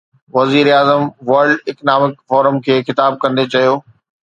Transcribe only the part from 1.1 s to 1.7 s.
world